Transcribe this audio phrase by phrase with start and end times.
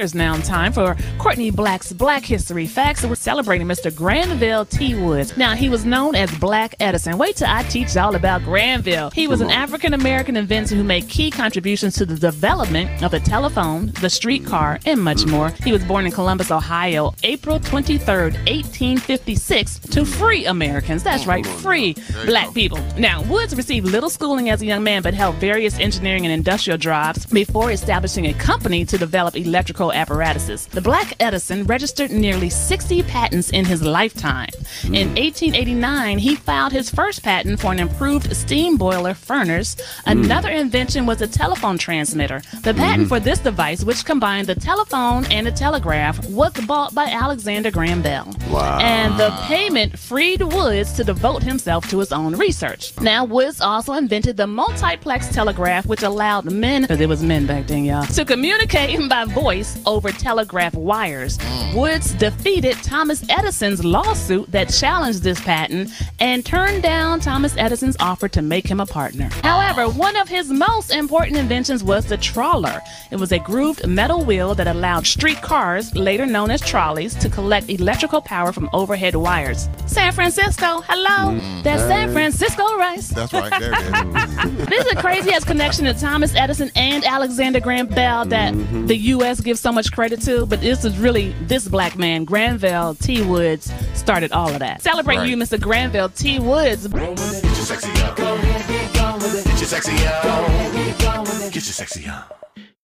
[0.00, 3.04] It's now time for Courtney Black's Black History Facts.
[3.04, 3.92] we're celebrating Mr.
[3.92, 4.94] Granville T.
[4.94, 5.36] Woods.
[5.36, 7.18] Now, he was known as Black Edison.
[7.18, 9.10] Wait till I teach y'all about Granville.
[9.10, 13.18] He was an African American inventor who made key contributions to the development of the
[13.18, 15.52] telephone, the streetcar, and much more.
[15.64, 21.02] He was born in Columbus, Ohio, April 23rd, 1856, to free Americans.
[21.02, 22.78] That's right, free black people.
[22.96, 26.78] Now, Woods received little schooling as a young man, but held various engineering and industrial
[26.78, 30.66] jobs before establishing a company to develop electrical apparatuses.
[30.66, 34.50] The Black Edison registered nearly 60 patents in his lifetime.
[34.84, 39.76] In 1889, he filed his first patent for an improved steam boiler furnace.
[40.06, 42.40] Another invention was a telephone transmitter.
[42.62, 43.08] The patent mm-hmm.
[43.08, 48.02] for this device, which combined the telephone and the telegraph, was bought by Alexander Graham
[48.02, 48.34] Bell.
[48.50, 48.78] Wow.
[48.78, 52.98] And the payment freed Woods to devote himself to his own research.
[53.00, 57.66] Now, Woods also invented the multiplex telegraph, which allowed men, because it was men back
[57.66, 61.38] then, y'all, to communicate by voice over telegraph wires.
[61.74, 68.28] Woods defeated Thomas Edison's lawsuit that challenged this patent and turned down Thomas Edison's offer
[68.28, 69.28] to make him a partner.
[69.42, 72.80] However, one of his most important inventions was the troller.
[73.10, 77.28] It was a grooved metal wheel that allowed street cars, later known as trolleys, to
[77.28, 79.68] collect electrical power from overhead wires.
[79.86, 81.38] San Francisco, hello.
[81.38, 83.08] Mm, That's San Francisco rice.
[83.08, 83.50] That's right.
[83.58, 84.66] There it is.
[84.68, 88.86] this is a crazy ass connection to Thomas Edison and Alexander Graham Bell that mm-hmm.
[88.86, 89.40] the U.S.
[89.40, 93.20] gives so much credit to, but this is really this black man, Granville T.
[93.20, 94.80] Woods, started all of that.
[94.80, 95.28] Celebrate right.
[95.28, 95.60] you, Mr.
[95.60, 96.38] Granville T.
[96.38, 96.86] Woods.
[96.86, 97.06] Get
[101.52, 102.47] your sexy up.